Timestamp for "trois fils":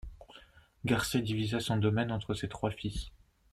2.49-3.11